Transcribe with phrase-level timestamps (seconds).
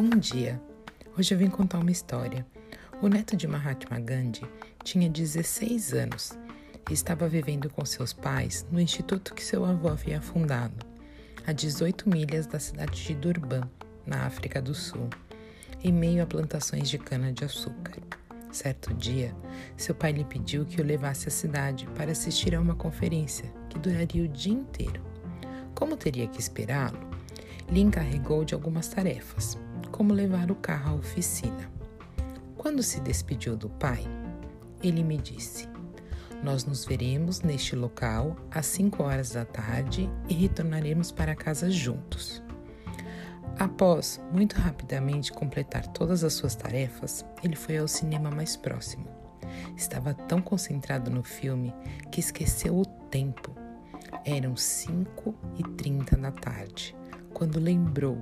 [0.00, 0.62] Bom dia!
[1.18, 2.46] Hoje eu vim contar uma história.
[3.02, 4.46] O neto de Mahatma Gandhi
[4.84, 6.38] tinha 16 anos
[6.88, 10.86] e estava vivendo com seus pais no instituto que seu avô havia fundado,
[11.44, 13.68] a 18 milhas da cidade de Durban,
[14.06, 15.10] na África do Sul,
[15.82, 18.00] em meio a plantações de cana-de-açúcar.
[18.52, 19.34] Certo dia,
[19.76, 23.80] seu pai lhe pediu que o levasse à cidade para assistir a uma conferência que
[23.80, 25.02] duraria o dia inteiro.
[25.74, 27.00] Como teria que esperá-lo,
[27.68, 29.58] lhe encarregou de algumas tarefas,
[29.90, 31.70] como levar o carro à oficina.
[32.56, 34.04] Quando se despediu do pai,
[34.82, 35.68] ele me disse:
[36.42, 42.42] Nós nos veremos neste local às 5 horas da tarde e retornaremos para casa juntos.
[43.58, 49.06] Após muito rapidamente completar todas as suas tarefas, ele foi ao cinema mais próximo.
[49.76, 51.74] Estava tão concentrado no filme
[52.10, 53.52] que esqueceu o tempo.
[54.24, 56.94] Eram 5 e 30 da tarde,
[57.32, 58.18] quando lembrou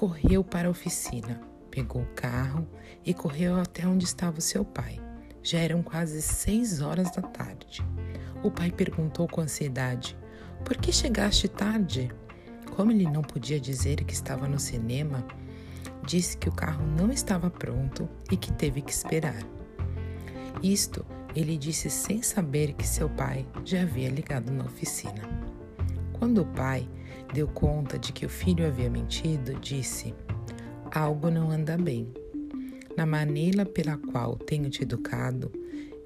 [0.00, 1.38] correu para a oficina.
[1.70, 2.66] Pegou o carro
[3.04, 4.98] e correu até onde estava seu pai.
[5.42, 7.84] Já eram quase seis horas da tarde.
[8.42, 10.16] O pai perguntou com ansiedade:
[10.64, 12.10] Por que chegaste tarde?
[12.74, 15.22] Como ele não podia dizer que estava no cinema,
[16.06, 19.42] disse que o carro não estava pronto e que teve que esperar.
[20.62, 21.04] Isto
[21.36, 25.28] ele disse sem saber que seu pai já havia ligado na oficina.
[26.14, 26.88] Quando o pai
[27.32, 30.14] deu conta de que o filho havia mentido, disse:
[30.90, 32.12] Algo não anda bem.
[32.96, 35.50] Na maneira pela qual tenho te educado,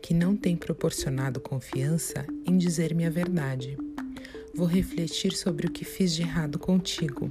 [0.02, 3.76] que não tem proporcionado confiança em dizer-me a verdade.
[4.54, 7.30] Vou refletir sobre o que fiz de errado contigo.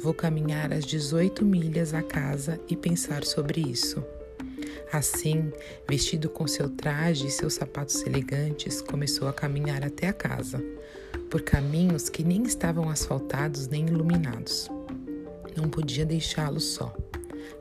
[0.00, 4.04] Vou caminhar as 18 milhas à casa e pensar sobre isso.
[4.92, 5.52] Assim,
[5.88, 10.62] vestido com seu traje e seus sapatos elegantes, começou a caminhar até a casa,
[11.30, 14.68] por caminhos que nem estavam asfaltados nem iluminados.
[15.56, 16.94] Não podia deixá-lo só.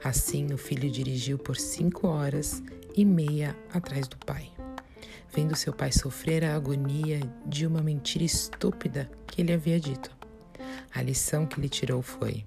[0.03, 2.62] Assim, o filho dirigiu por cinco horas
[2.96, 4.52] e meia atrás do pai
[5.34, 10.12] vendo seu pai sofrer a agonia de uma mentira estúpida que ele havia dito.
[10.94, 12.46] A lição que ele tirou foi: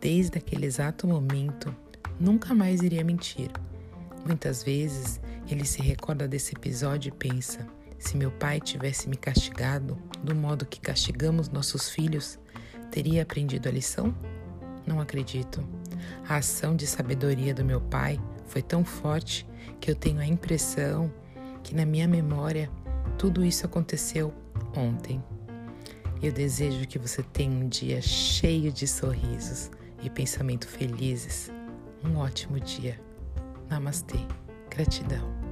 [0.00, 1.74] desde aquele exato momento,
[2.18, 3.50] nunca mais iria mentir.
[4.24, 7.66] Muitas vezes ele se recorda desse episódio e pensa:
[7.98, 12.38] se meu pai tivesse me castigado do modo que castigamos nossos filhos,
[12.90, 14.14] teria aprendido a lição?
[14.86, 15.66] Não acredito.
[16.28, 19.46] A ação de sabedoria do meu pai foi tão forte
[19.80, 21.12] que eu tenho a impressão
[21.62, 22.70] que na minha memória
[23.18, 24.32] tudo isso aconteceu
[24.76, 25.22] ontem.
[26.22, 29.70] Eu desejo que você tenha um dia cheio de sorrisos
[30.02, 31.50] e pensamentos felizes.
[32.04, 32.98] Um ótimo dia.
[33.68, 34.18] Namastê.
[34.70, 35.45] Gratidão.